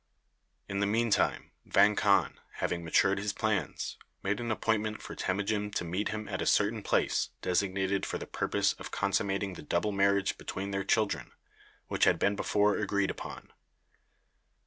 In 0.67 0.79
the 0.79 0.87
mean 0.87 1.11
time, 1.11 1.51
Vang 1.63 1.95
Khan, 1.95 2.39
having 2.53 2.83
matured 2.83 3.19
his 3.19 3.33
plans, 3.33 3.97
made 4.23 4.39
an 4.39 4.49
appointment 4.51 4.99
for 4.99 5.13
Temujin 5.13 5.69
to 5.75 5.83
meet 5.85 6.09
him 6.09 6.27
at 6.27 6.41
a 6.41 6.45
certain 6.47 6.81
place 6.81 7.29
designated 7.43 8.03
for 8.03 8.17
the 8.17 8.25
purpose 8.25 8.73
of 8.73 8.89
consummating 8.89 9.53
the 9.53 9.61
double 9.61 9.91
marriage 9.91 10.39
between 10.39 10.71
their 10.71 10.83
children, 10.83 11.33
which 11.87 12.05
had 12.05 12.17
been 12.17 12.35
before 12.35 12.77
agreed 12.77 13.11
upon. 13.11 13.53